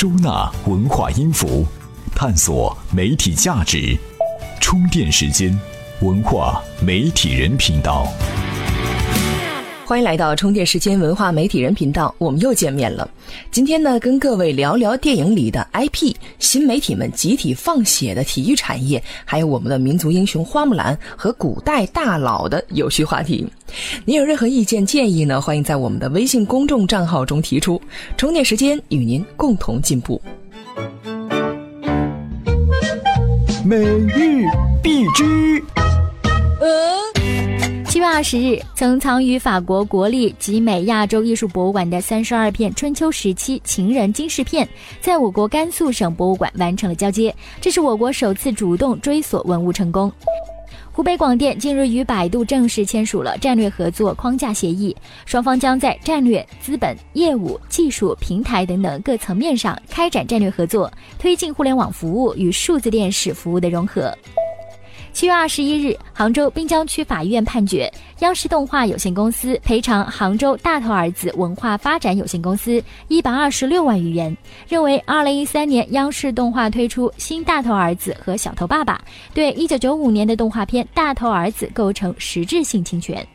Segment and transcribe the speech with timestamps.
[0.00, 1.66] 收纳文化音符，
[2.16, 3.94] 探索媒体价值。
[4.58, 5.54] 充电时间，
[6.00, 8.06] 文化媒体人频道。
[9.90, 13.10] 欢迎来到充电时间文化媒体人频道，我们又见面了。
[13.50, 23.44] 今天呢，跟各位聊聊电影里的 IP、新媒体们集体放血的体育产业，还有我们的民族英雄花木兰和古代大佬的有趣话题。
[24.04, 25.40] 您有任何意见建议呢？
[25.40, 27.82] 欢迎在我们的微信公众账号中提出。
[28.16, 30.22] 充电时间与您共同进步。
[33.64, 34.44] 每日
[34.84, 35.60] 必知。
[36.60, 37.09] 七
[38.00, 44.66] 月二十日，曾藏于法国国立集美亚洲艺术博物馆的三十二片春秋时期秦人金饰片，
[45.02, 50.10] 在我国甘肃省博物馆完成了交接，这是我国首次主动追索文物成功。
[50.90, 64.16] 湖北广电近日与百度正式签署了战略合作框架协议，双方将在战略、资本、业务、技术、平台等等各层面上开展战略合作，推进互联网服务与数字电视服务的融合。
[65.12, 74.34] 七月二十一日，杭州滨江区法院判决央视动画有限公司赔偿杭州大头儿子文化发展有限公司一百二十六万余元，
[74.68, 78.94] 认为二零一三年央视动画推出《新大头儿子》和《小头爸爸》，
[79.34, 83.26] 对一九九五年的动画片《大头儿子》构成实质性侵权。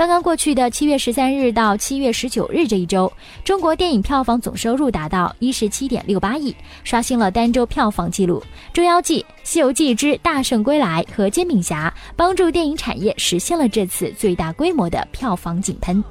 [0.00, 3.12] 刚刚过去的七月十三日到七月十九日这一周，
[3.44, 8.42] 中国电影票房总收入达到一十七点六八亿，刷新了单周票房纪录。
[8.72, 16.02] 《捉妖记》《西游记之大圣归来》和《煎饼侠》帮助电影产业实现了这次最大规模的票房井喷。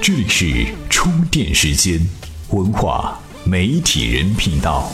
[0.00, 2.00] 这里是充电时间，
[2.52, 4.90] 文化媒体人频道。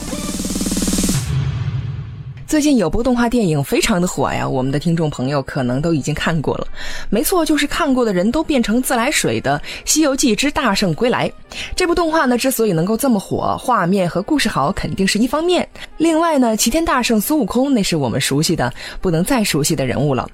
[2.47, 6.69] 最近有部动画电影非常的火呀，我们的听众朋友可能都已经看过了。
[7.11, 11.29] 没错，就是看过的人都变成自来水的《西游记之大圣归来》
[11.75, 15.69] 这部动画呢，之所以能够这么火，画面和故事好肯定是一方面。
[15.97, 20.29] 另外呢，齐天大圣孙悟空那是我们熟悉的不能再熟悉的人物了。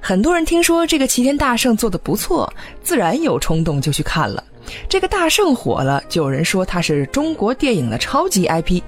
[0.00, 2.52] 很多人听说这个齐天大圣做的不错，
[2.82, 4.44] 自然有冲动就去看了。
[4.88, 8.80] 这个大圣火了，就有人说他是中国电影的超级 IP。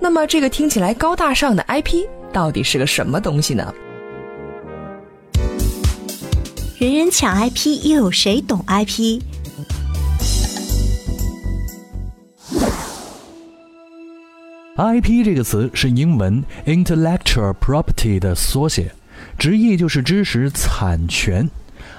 [0.00, 3.74] 那么这个听起来高大上的 IP 到底是个什么东西呢？
[6.78, 9.22] 人人抢 IP，又有谁懂 IP？IP
[15.24, 18.92] 这个词是英文 intellectual property 的缩写，
[19.38, 21.48] 直译就是知识产权。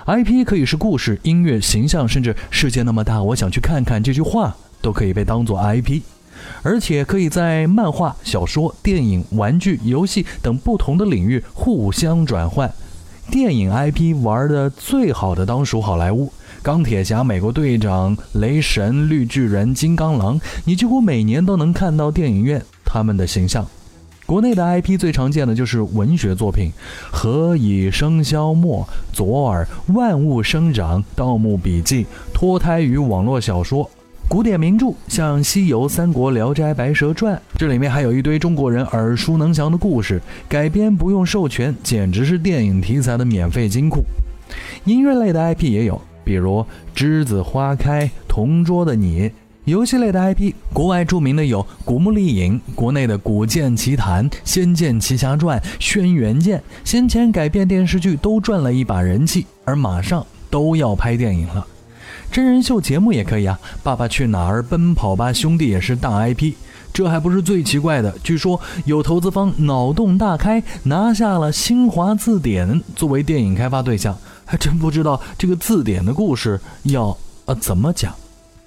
[0.05, 4.03] IP 可以是故事、音乐、形象，甚至世界那么大，我想去看看。
[4.03, 6.01] 这句话都可以被当做 IP，
[6.63, 12.73] 而且可以在漫画、小说、电影、玩具、游戏等不同的领域互相转换。
[13.29, 16.31] 电影 IP 玩的最好的当属好莱坞，
[16.61, 23.65] 钢铁侠、美国队长、雷神、绿巨人、金刚狼，你几乎每年都能看到电影院他们的形象。
[24.25, 26.69] 国内的 IP 最常见的就是文学作品，
[27.11, 32.03] 《何以笙箫默》《左耳》《万物生长》《盗墓笔记》
[32.33, 33.89] 脱胎于网络小说，
[34.29, 40.19] 古典名著像《西游》《三国》《聊斋》《白蛇传》，这里面还有一堆中国人耳熟能详的故事，
[40.49, 44.03] 改编不用授权，简直是电影题材的免费金库。
[44.85, 46.59] 音乐类的 IP 也有，比如
[46.95, 49.29] 《栀子花开》《同桌的你》。
[49.65, 61.65] 游戏类的 IP，国外著名的有《古墓丽影》，国内的《古剑奇谭》《仙剑奇侠传》《轩辕剑》，先前改编电视剧都赚了一把人气，而马上都要拍电影了。
[62.33, 66.53] 真人秀节目也可以啊，《爸爸去哪儿》《奔跑吧兄弟》也是大 IP。
[66.91, 78.11] 这还不是最奇怪的，据说有投资方脑洞大开，拿下了新华字典作为电影开发对象，还真不知道这个字典的故事要呃怎么讲。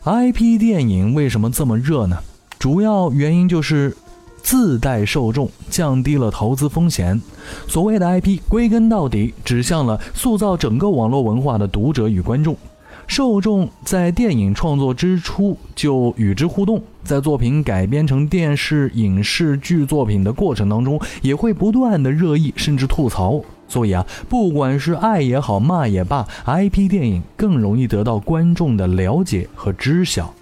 [0.05, 2.17] IP 电影为什么这么热呢？
[2.61, 3.97] 主要原因就是
[4.45, 7.21] 自带受众，降低了投资风险。
[7.67, 12.57] 所谓的 IP，归根到底指向了塑造整个网络文化的读者与观众。
[13.07, 23.41] 受众在电影创作之初就与之互动，在作品改编成电视、影视剧作品的过程当中，也会不断的热议甚至吐槽。
[23.69, 30.33] 所以啊，不管是爱也好，骂也罢，IP 电影更容易得到观众的了解和知晓。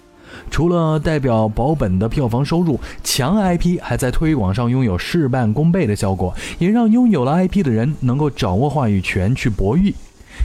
[0.51, 9.93] 除了代表保本的票房收入，强 IP 还在推广上拥有事半功倍的效果，也让拥有了 IP 的人能够掌握话语权去博弈。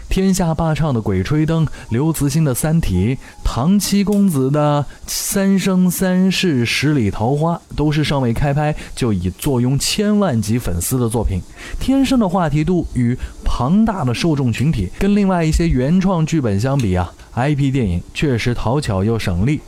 [0.08, 3.14] 天下霸唱的《鬼吹灯》，刘慈欣的《三体》，
[3.44, 11.40] 唐七公子的《三生三世十里桃花》，都是尚未开拍就已坐拥千万级粉丝的作品。
[11.78, 19.60] 天生的话题度与庞大的受众群体，跟另外一些原创剧本相比啊，IP 电影确实讨巧又省力。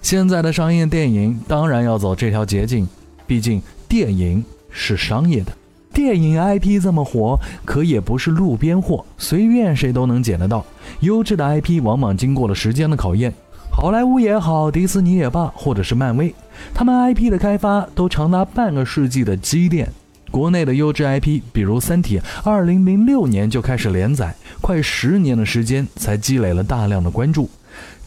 [0.00, 2.88] 现在的商业电影当然要走这条捷径，
[3.26, 5.52] 毕竟电影是商业的。
[5.92, 10.64] 电影 IP 这么火，可也不是路边货，随便谁都能捡得到。
[11.00, 13.32] 优质的 IP 往往经过了时间的考验，
[13.70, 16.34] 好莱坞也好，迪士尼也罢，或者是漫威，
[16.72, 19.88] 他们 IP 的开发都长达半个世纪的积淀。
[20.30, 27.50] 国内的优质 IP，比如《三体》，二零零六年就开始连载，快十年的时间才积累了大量的关注。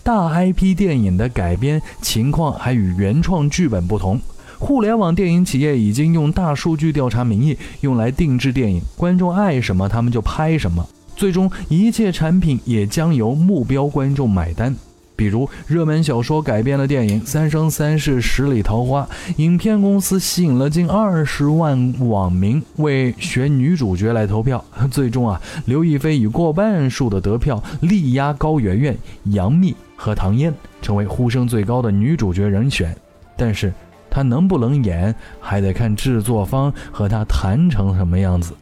[0.04, 4.20] 大 IP 电影的改编情况还与原创剧本不同。
[4.64, 10.88] 互联网电影企业已经用大数据调查名义用来定制电影，观众爱什么他们就拍什么，
[11.18, 14.74] 最终一切产品也将由目标观众买单。
[15.18, 19.06] 比如热门小说改编的电影《三生三世十里桃花》，
[19.36, 32.96] 影片公司吸引了近二十万网民为选女主角来投票，最终啊，刘亦菲以过半数的得票力压高圆圆、杨幂和唐嫣，成为呼声最高的女主角人选。
[33.36, 33.74] 但是。
[34.14, 38.54] 他能不能演，还得看制作方和他谈成什么样子。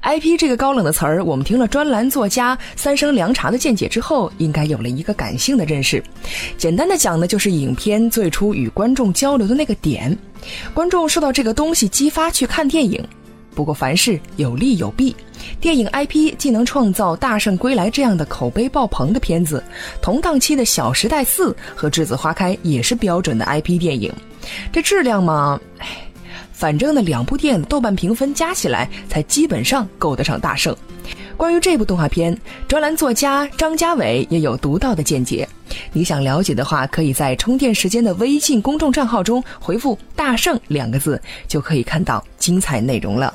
[0.00, 6.02] IP 这个高冷的词儿，我们听了专栏作家三生凉茶的见解之后，应该有了一个感性的认识。
[6.56, 10.16] 简单的讲呢，就是影片最初与观众交流的那个点，
[10.72, 13.06] 观众受到这个东西激发去看电影。
[13.54, 15.14] 不过凡事有利有弊，
[15.60, 19.62] 电影 IP 既能创造《大圣归来》这样的口碑爆棚的片子，
[20.02, 24.12] 同档期的《小时代四》和《栀子花开》也是标准的 IP 电影。
[24.72, 25.86] 这质量嘛，哎，
[26.52, 30.74] 反正呢，两部电影豆瓣评分加起来才基本上够得上《大圣》。
[31.36, 32.36] 关于这部动画片，
[32.68, 35.48] 专栏作家张家伟也有独到的见解。
[35.92, 43.34] 你想了解的话，可以在充电时间的微信公众账号中回复“大圣”两个字，就可以看到精彩内容了。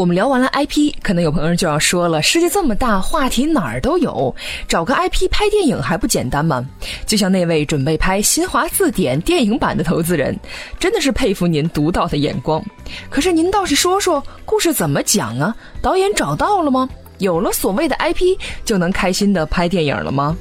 [0.00, 4.34] 我们聊完了 IP，可能有朋友就要说了：世界这么大，话题哪儿都有，
[4.66, 6.66] 找个 IP 拍电影还不简单吗？
[7.04, 10.34] 就像那位准备拍《新华字典》电影版的投资人，
[10.78, 12.64] 真的是佩服您独到的眼光。
[13.10, 15.54] 可是您倒是说说，故事怎么讲啊？
[15.82, 16.88] 导演找到了吗？
[17.18, 20.34] 有了所谓的 IP，就能开心的拍电影了吗？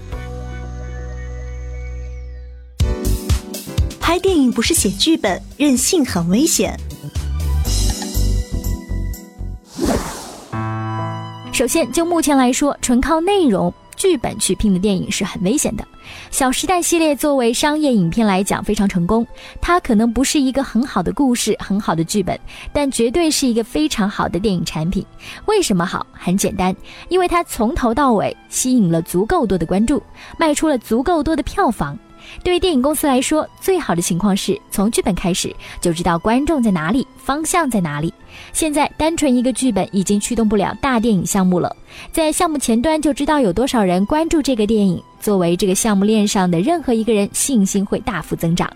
[4.00, 6.80] 拍电影不是写剧本，任性很危险。
[11.60, 15.84] 首先，就目前来说，纯靠内容、剧本去拼的电影是很危险的。
[16.32, 19.28] 《小时代》系列作为商业影片来讲非常成功，
[19.60, 22.40] 它可能不是一个很好的故事、很好的剧本，
[22.72, 25.06] 但绝对是一个非常好的电影产品。
[25.48, 26.08] 为什么好？
[26.14, 26.74] 很简单，
[27.10, 30.02] 因为它从头到尾吸引了足够多的关注，
[30.38, 32.00] 卖出了足够多的票房。
[32.44, 38.14] 对于电影公司来说，最好的情况是从剧本开始就知道观众在哪里，方向在哪里。
[38.54, 41.76] 现在单纯一个剧本已经驱动不了大电影项目了，
[42.12, 48.72] 在项目前端就知道有多少人关注这个电影，作为这个项目链上的任何一个人，信心会大幅增长。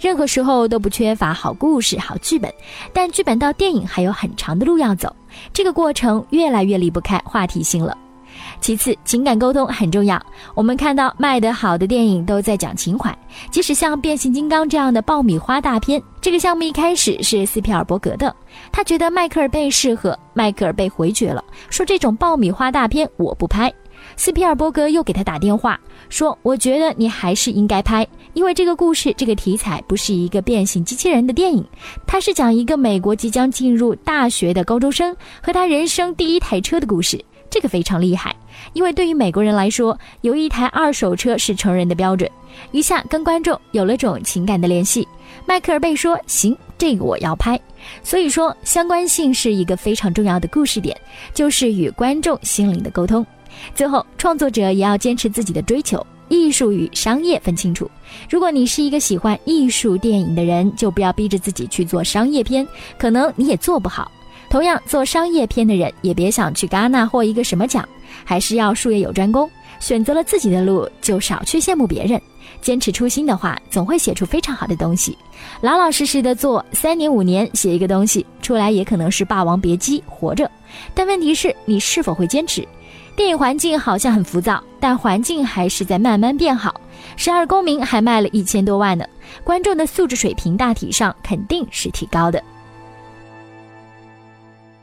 [0.00, 2.52] 任何时候都不缺乏好故事、好剧本，
[2.92, 5.14] 但剧本到电影还有很长的路要走，
[5.52, 7.96] 这个过程越来越离不开话题性了。
[8.60, 10.20] 其次，情感沟通很重要。
[10.54, 13.16] 我们看到卖得好的电影都在讲情怀，
[13.50, 18.34] 即使像变形金刚这样的爆米花大片，这个项目一开始是斯皮尔伯格的，
[18.72, 23.72] 他觉得迈克尔贝适合，迈克尔贝回绝了，说这种爆米花大片我不拍。
[24.16, 31.64] 斯皮尔伯格又给他打电话说，我觉得你还是应该拍，因为这个故事这个题材不是一个变形机器人的电影，
[32.06, 37.22] 它是讲一个美国即将进入大学的高中生和他人生第一台车的故事。
[37.50, 38.34] 这个非常厉害，
[38.72, 42.30] 因为对于美国人来说，有一台二手车是成人的标准。
[42.72, 45.06] 一下跟观众有了种情感的联系。
[45.46, 47.58] 迈克尔贝说：“行，这个我要拍。”
[48.02, 50.96] 所以说，相关性是一个非常重要的故事点，
[51.32, 53.24] 就是与观众心灵的沟通。
[53.74, 57.88] 最后，创作者也要坚持自己的追求，艺术与商业分清楚。
[58.28, 62.66] 如果你是一个喜欢艺术电影的人，就不要逼着自己去做商业片，
[62.98, 64.10] 可能你也做不好。
[64.50, 67.86] 同样做商业片的人，也别想去戛纳获一个什么奖，
[68.24, 69.48] 还是要术业有专攻。
[69.80, 72.20] 选择了自己的路，就少去羡慕别人。
[72.60, 75.16] 坚持初心的话，总会写出非常好的东西。
[75.60, 80.50] 老老实实的做，三年五年写一个东西出来，也可能是《霸王别姬》活着。
[80.94, 82.66] 但问题是你是否会坚持？
[83.14, 86.70] 电影环境好像很浮躁，但环境还是在慢慢变好。
[87.16, 89.04] 《十二公民》还卖了一千多万呢，
[89.44, 92.42] 观众的素质水平大体上肯定是提高的。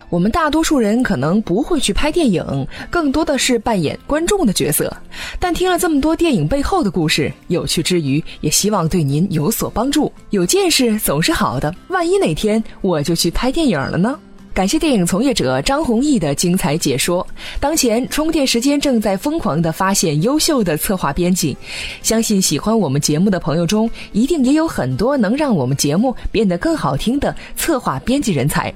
[0.09, 4.95] 我们大多数人可能不会去拍电影，更多的是扮演观众的角色。
[5.39, 10.11] 但听了这么多电影背后的故事，有趣之余，也希望对您有所帮助。
[10.29, 14.17] 有见识总是好的，万一哪天我就去拍电影了呢？
[14.53, 17.27] 感谢电影从业者张弘毅的精彩解说。
[17.59, 21.57] 当前充电时间正在疯狂地发现优秀的策划编辑，
[22.01, 28.73] 相信喜欢我们节目的朋友中，一定也有很多能让我们节目变得更好听的策划编辑人才。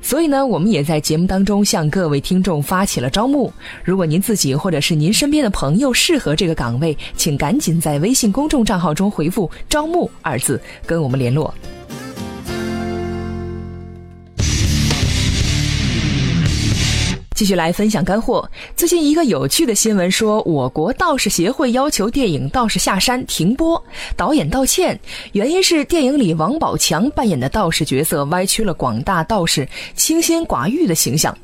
[0.00, 3.52] 所以呢，我们也在节目当中向各位听众发起了招募。
[3.84, 11.52] 如果您自己或者是您身边的朋友适合这个岗位，请赶紧在微信公众账号中回复“招募”二字，跟我们联络。
[17.40, 18.46] 继续来分享干货。
[18.76, 23.82] 最近一个有趣的新闻说，我国道士协会要求电影《道士下山》停播，
[24.14, 25.00] 导演道歉，
[25.32, 29.66] 原因是电影里王宝强扮演的道士角色歪曲了广大道士
[29.96, 31.34] 清心寡欲的形象。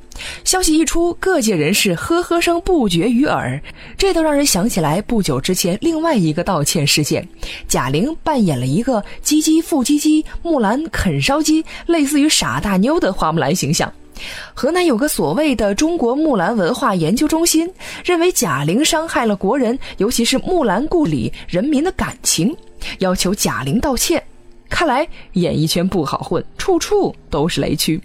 [0.44, 3.58] 消息一出，各界人士呵呵声不绝于耳，
[3.96, 7.26] 这都让人想起来不久之前另外一个道歉事件：
[7.66, 13.90] 贾玲扮演了一个鸡鸡腹鸡鸡木兰啃烧鸡，类似于傻大妞的花木兰形象。
[14.54, 17.70] 河南有个所谓的中国木兰文化研究中心，
[18.04, 22.56] 认为贾玲伤害了国人，尤其是木兰故里人民的感情，
[22.98, 24.22] 要求贾玲道歉。
[24.68, 28.00] 看来演艺圈不好混，处处都是雷区。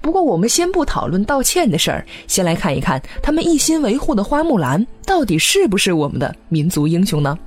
[0.00, 7.38] 不过我们先不讨论道歉的事儿，先来看一看他们一心维护的花木兰到底是不是我们的民族英雄呢？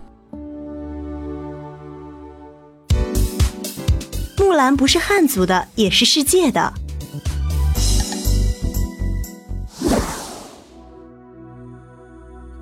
[4.38, 6.74] 木兰不是汉族的，也是世界的。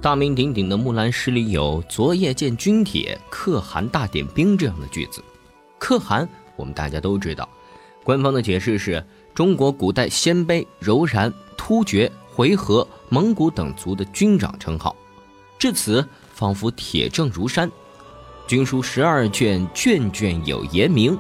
[0.02, 5.24] 大名鼎鼎的《木兰诗》里有“昨夜见军帖，可汗大点兵”这样的句子。
[5.78, 7.48] 可汗，我们大家都知道，
[8.04, 14.96] 官方的解释是中国古代鲜卑、柔然、突厥、回纥、蒙古等族的军长称号。
[15.60, 16.04] 至此，
[16.34, 17.72] 仿佛铁证如山。
[18.48, 21.16] 军书十二卷，卷卷有爷名。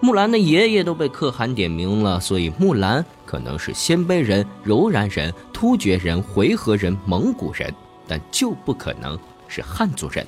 [0.00, 7.74] 木兰的爷爷都被可汗点名了，所以木兰可能是鲜卑人、柔然人、突厥人、回纥人、蒙古人。
[8.08, 10.26] 但就不可能是汉族人。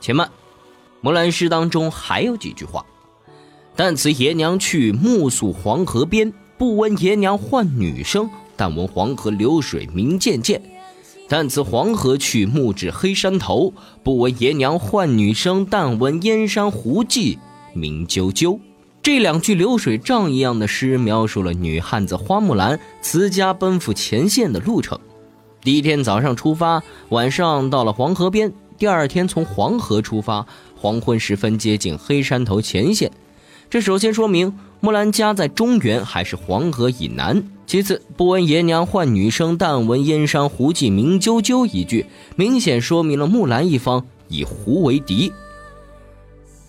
[0.00, 0.26] 且慢，
[1.00, 2.84] 《木兰诗》当中还有几句话
[3.74, 10.60] ：“但辞爷娘去，暮宿黄河边，不闻爷娘唤女声，但闻黄河流水鸣溅溅。
[11.26, 17.38] 但辞黄河去，暮至黑山头，不闻爷娘唤女声，但闻燕山胡骑
[17.72, 18.58] 鸣啾啾。”
[19.02, 24.98] 这两句流水账一样的诗，描述了女汉子花木兰辞家奔赴前线的路程。
[25.64, 28.52] 第一天早上出发，晚上到了黄河边。
[28.76, 33.10] 第二天从黄河出发，黄昏时分接近黑山头前线。
[33.70, 37.42] 这首先说明木兰家在中原还是黄河以南。
[37.66, 42.04] 其次，不闻爷娘唤女声，但闻燕山胡骑鸣啾啾一句，
[42.36, 45.32] 明显说明了木兰一方以胡为敌。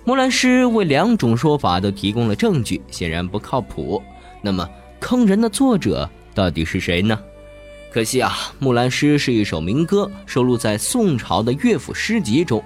[0.05, 4.01] 木兰诗为两种说法都提供了证据，显然不靠谱。
[4.41, 4.65] 那么，
[5.01, 7.19] 坑人的作者到底是谁呢？
[7.95, 12.61] 可惜啊，《木兰诗》是一首民歌，收录在宋朝的乐府诗集中。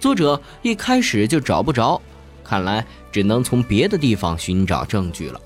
[0.00, 2.00] 作者一开始就找不着，
[2.42, 5.38] 看来只能从别的地方寻找证据了。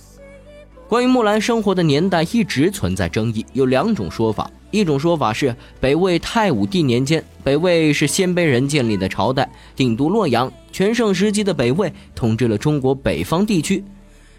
[0.86, 4.48] 关于木兰生活的年代，一直存在争议，有两种说法。
[4.70, 13.82] 一种说法是北魏太武帝年间，北魏是鲜卑人建立的朝代，定都洛阳，全盛时期的北魏统治了中国北方地区。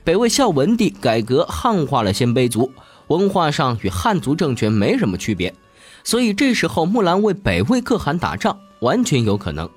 [0.06, 2.72] 北魏孝文帝改革汉化了鲜卑族。
[3.08, 5.54] 文化上与汉族政权没什么区别，
[6.04, 9.70] 所以这时候木兰为北魏可汗打仗完全有可能。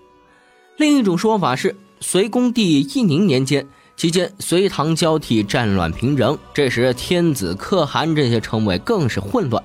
[0.77, 9.63] 另一种说法是，隋恭帝义宁年间期间，隋唐交替，战乱频仍，这时天子、可汗这些称谓更是混乱。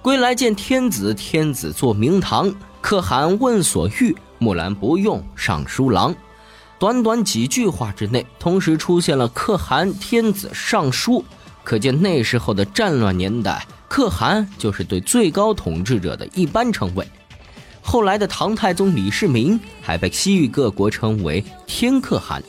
[0.00, 6.14] 归来见天子，天子坐明堂，可汗问所欲，木兰不用尚书郎。
[6.78, 11.24] 短短几句话之内，同时出现了可汗、天子、尚书。
[11.64, 17.04] 可见那时候的战乱年代，可汗就是对最高统治者的一般称谓。
[17.80, 22.42] 后来的唐太宗李世民还被西域各国称为天可汗。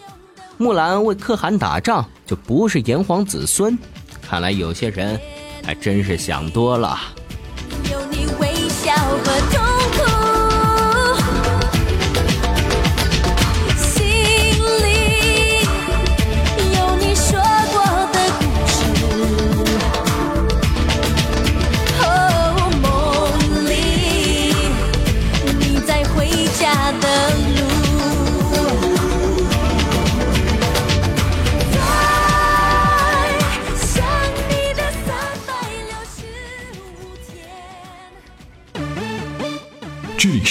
[0.57, 3.77] 木兰为可汗打仗，就不是炎黄子孙。
[4.22, 5.19] 看来有些人
[5.63, 6.98] 还真是想多了。
[7.91, 9.75] 有你微笑和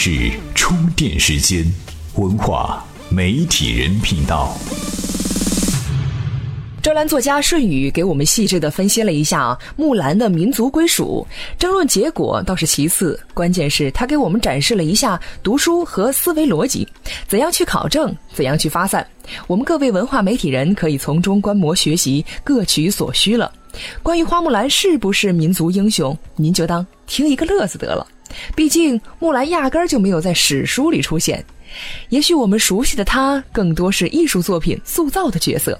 [0.06, 1.64] 是充电时间，
[2.16, 4.54] 文化媒体人频道。
[6.82, 11.26] 专栏作家顺宇给我们细致的分析了一下木兰的民族归属，
[11.58, 16.86] 争论结果倒是其次，关键是他给我们展示了一下读书和思维逻辑，
[17.26, 19.06] 怎样去考证，怎样去发散。
[19.46, 23.50] 我们各位文化媒体人可以从中观摩学习，各取所需了。
[24.02, 28.06] 关于花木兰是不是民族英雄，您就当听一个乐子得了。
[28.54, 31.44] 毕竟木兰压根儿就没有在史书里出现，
[32.08, 35.78] 也许我们熟悉的她更多是艺术作品塑造的角色。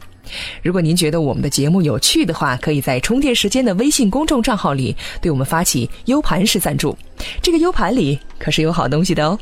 [0.62, 6.96] 如果您觉得我们的节目有趣的话，可以在充电时间的微信公众账号里对我们发起 U 盘式赞助。
[7.42, 9.38] 这个 U 盘里可是有好东西的哦。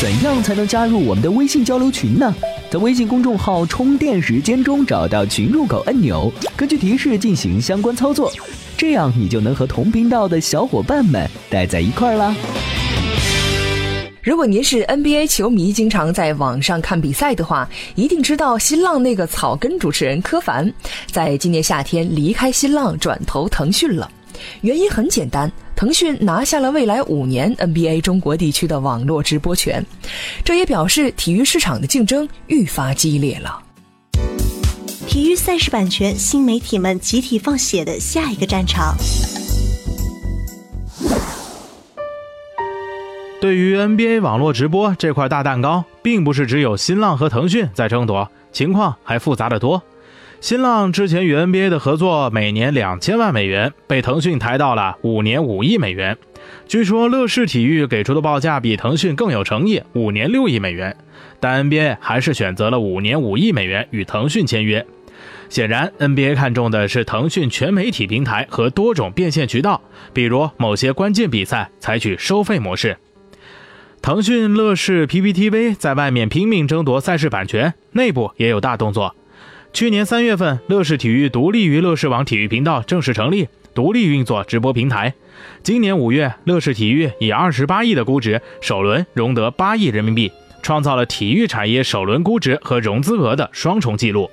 [0.00, 2.32] 怎样才能加入我们的微信交流群呢？
[2.70, 8.32] 在微信公众号“充电时间”中找到群入口按钮，根据提示进行相关操作，
[8.78, 12.32] 这样你就能和同频道的小伙伴们待在一块儿啦。
[14.22, 20.72] 如果您是 NBA 球迷，经常在网上看比赛的话，一定知道新浪那个草根主持人柯凡，
[21.10, 24.08] 在今年夏天离开新浪，转投腾讯了。
[24.60, 29.84] 原因很简单，腾讯拿下了未来五年 NBA 中国地区的网络直播权，
[30.44, 33.64] 这也表示体育市场的竞争愈发激烈了。
[35.08, 38.94] 体育赛事版权，新媒体们集体放血的下一个战场。
[43.40, 49.82] 对于 NBA 网络直播这块大蛋糕，并不是只有新浪和腾讯在争夺，情况还复杂的多。
[50.42, 56.18] 新浪之前与 NBA 的合作每年两千万美元，被腾讯抬到了五年五亿美元。
[56.66, 60.94] 据说乐视体育给出的报价比腾讯更有诚意，五年六亿美元，
[61.40, 64.86] 但 NBA 还是选择了五年五亿美元与腾讯签约。
[65.48, 69.80] 显然，NBA 看中的是腾讯全媒体平台和多种变现渠道，
[70.12, 72.98] 比如某些关键比赛采取收费模式。
[74.00, 79.14] 腾讯、乐视、PPTV 在外面拼命争夺赛事版权，内部也有大动作。
[79.72, 85.12] 去年三月份，乐视体育独立于乐视网体育频道正式成立，独立运作直播平台。
[85.62, 90.30] 今年五月，乐视体育以二十八亿的估值首轮融得八亿人民币，
[90.62, 94.30] 创造了体育产业首轮估值和融资额的双重纪录。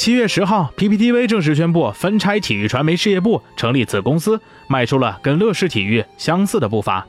[0.00, 7.06] 七月十号，PPTV 正式宣布分拆体育传媒事业部，成立子公司，迈出了跟乐视体育相似的步伐。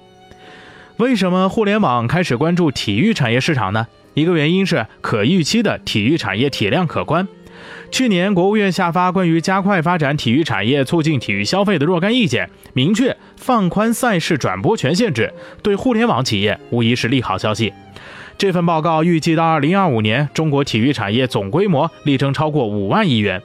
[0.97, 3.87] 为什么互联网开始关注体育产业市场呢？
[4.13, 7.25] 一个原因是可预期的体育产业体量可观。
[7.91, 17.71] 去年国务院下发关于加快发展体育产业、促进体育消费的若干意见，明确放宽赛事转播权限制，对互联网企业无疑是利好消息。
[18.41, 23.39] 这份报告预计到二零二五年，中国体育产业总规模力争超过五万亿元。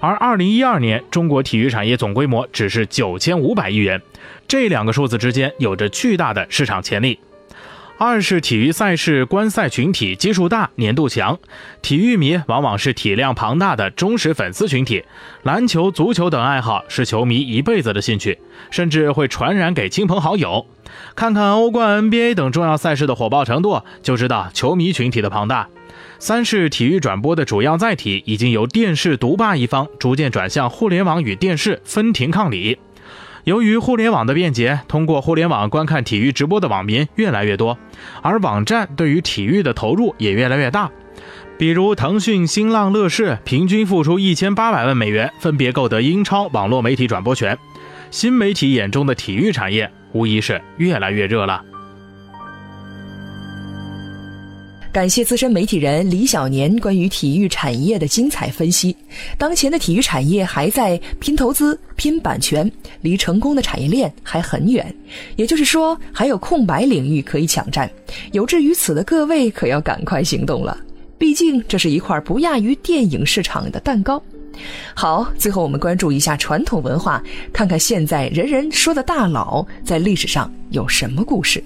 [0.00, 4.02] 而二零一二年，中国体育产业总规模只是九千五百亿元，
[4.48, 7.16] 这两个数字之间有着巨大的市场潜力。
[8.02, 11.38] 二是体育赛事观赛群体基数大、粘度强，
[11.82, 15.04] 体育迷往往是体量庞大的忠实粉丝群体，
[15.42, 18.38] 篮球、足球等爱好是球迷一辈子的兴趣，
[18.70, 20.66] 甚至会传染给亲朋好友。
[21.14, 25.68] 看看欧冠、NBA 等重要赛事的火爆程度，就知道球迷群体的庞大。
[26.18, 32.78] 三是体育转播的主要载体已经由电视独霸一方，逐渐转向互联网与电视分庭抗礼。
[33.44, 37.78] 由于互联网的便捷，通过互联网观看体育直播的网民越来越多，
[38.22, 40.90] 而网站对于体育的投入也越来越大。
[41.58, 47.58] 比如腾讯、新浪、乐视平均付出一千八百万美元，分别购得英超网络媒体转播权。
[48.10, 51.62] 新媒体眼中的体育产业，无疑是越来越热了。
[54.92, 58.94] 感谢资深媒体人李小年关于体育产业的精彩分析。
[59.38, 62.68] 当前的体育产业还在拼投资、拼版权，
[63.00, 64.92] 离成功的产业链还很远。
[65.36, 67.88] 也就是说，还有空白领域可以抢占。
[68.32, 70.76] 有志于此的各位，可要赶快行动了。
[71.16, 74.20] 毕竟，这是一块不亚于电影市场的蛋糕。
[74.92, 77.22] 好，最后我们关注一下传统文化，
[77.52, 81.62] 看看现在人人说的大佬在历史上有什么故事。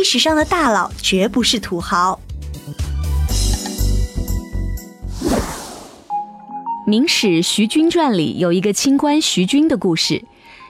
[0.00, 2.18] 历史上的大佬绝不是土豪。
[6.86, 10.24] 《明史徐君传》里有一个清官徐君的故事。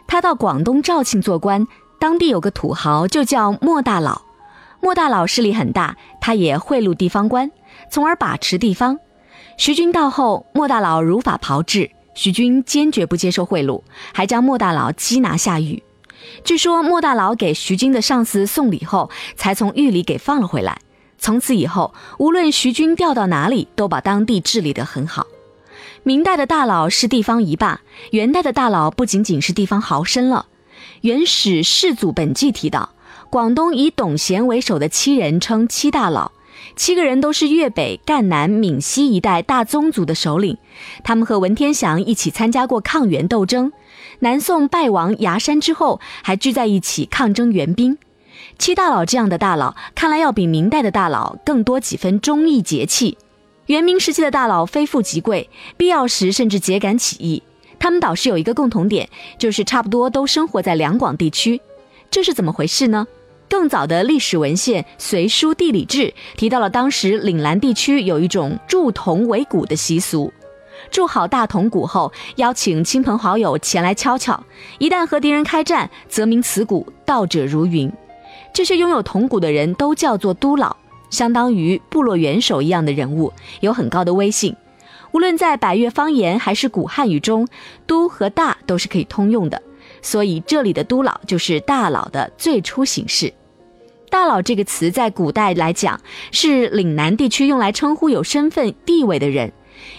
[0.08, 1.64] 他到广东肇庆做官，
[2.00, 4.22] 当地有个土豪就叫莫大佬。
[4.80, 7.52] 莫大佬势力很大，他也贿赂地方官，
[7.88, 8.98] 从而把持地方。
[9.56, 13.80] 徐君到后，莫大佬如法炮制，徐君坚决不接受贿赂，
[14.12, 15.80] 还将莫大佬缉拿下狱。
[16.44, 20.78] 据说莫大佬给徐军的上司送礼后，才从狱里给放了回来。
[21.18, 25.26] 从此以后，无论徐军调到哪里，都把当地治理得很好。
[26.02, 30.46] 明代的大佬是地方一霸，元代的大佬不仅仅是地方豪绅了。
[31.02, 32.94] 《元始世祖本纪》提到，
[33.28, 36.32] 广东以董贤为首的七人称七大佬，
[36.74, 40.56] 七个人都是粤北、赣南、闽西一带大宗族的首领，
[41.04, 43.70] 他们和文天祥一起参加过抗元斗争。
[44.20, 47.96] 南宋败亡崖山之后，还聚在一起抗争援兵。
[48.58, 53.16] 七大佬这样的大佬，看来要比明代的大佬更多几分忠义节气。
[53.66, 57.42] 元明时期的大佬非富即贵，必要时甚至秸秆起义。
[57.78, 61.60] 他们倒是有一个共同点，就是差不多都生活在两广地区。
[62.10, 63.06] 这是怎么回事呢？
[63.48, 66.02] 更早的历史文献《隋书地理志》
[66.36, 70.32] 提到了当时岭南地区有一种铸铜为鼓的习俗。
[70.90, 74.42] 铸好大铜鼓后，邀请亲朋好友前来敲敲。
[74.78, 77.90] 一旦和敌人开战，则鸣此鼓，道者如云。
[78.52, 80.76] 这些拥有铜鼓的人都叫做都老。
[81.10, 84.54] 相当于部落元首一样的人物，有很高的威信。
[85.12, 87.48] 无论在百越方言还是古汉语中
[87.84, 89.60] ，“都”和“大”都是可以通用的。
[90.02, 93.34] 所以这里的“都老”就是大佬的最初形式。
[94.08, 96.00] 大佬这个词在古代来讲，
[96.30, 99.52] 是岭南地区用来称呼有身份地位的人，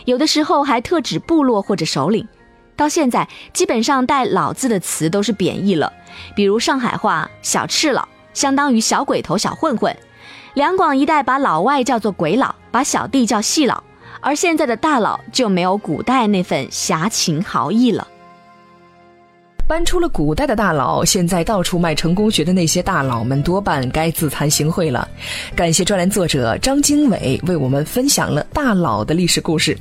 [0.06, 2.28] 有的时候还特指部落或者首领。
[2.76, 5.92] 到现在，基本上带“老”字的词都是贬义了，
[6.36, 9.96] 比如上海话“小赤佬”，相当于小鬼头、小混混。
[10.56, 13.84] 两广一带把老外叫做鬼佬，把小弟叫细佬，
[14.20, 18.08] 而现在的大佬就没有古代那份侠情豪义了。
[19.72, 25.08] 搬出了古代的大佬，现在到处卖成功学的那些大佬们多半该自惭形秽了。
[25.56, 29.78] 感谢专栏作者张经纬为我们分享了大佬的历史故事。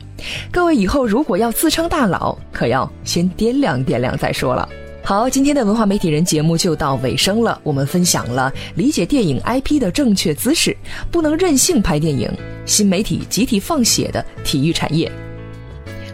[0.52, 4.68] 各位以后如果要自称大佬，可要先掂量掂量再说了。
[5.02, 7.60] 好，今天的文化媒体人节目就到尾声了。
[7.64, 10.76] 我们分享了理解电影 IP 的正确姿势，
[11.10, 12.30] 不能任性拍电影，
[12.64, 15.10] 新媒体集体放血的体育产业，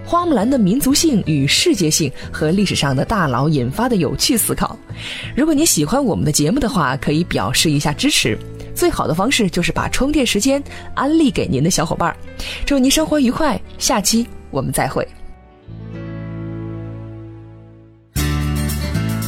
[0.06, 4.78] 花木兰的民族性与世界性和历史上的大佬引发的有趣思考。
[5.34, 8.38] 如果您喜欢我们的节目的话，可以表示一下支持。
[8.72, 10.62] 最好的方式就是把充电时间
[10.94, 12.14] 安利给您的小伙伴。
[12.64, 15.06] 祝您生活愉快，下期我们再会。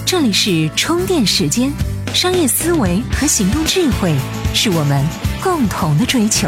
[0.06, 1.72] 这里是充电时间，
[2.14, 4.14] 商业思维和行动智慧
[4.54, 5.04] 是我们
[5.42, 6.46] 共同的追求。